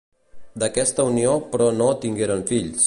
D'aquesta 0.63 1.05
unió 1.11 1.37
però 1.53 1.71
no 1.83 1.93
tingueren 2.07 2.47
fills. 2.55 2.79